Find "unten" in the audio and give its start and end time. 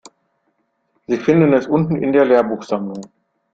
1.67-2.01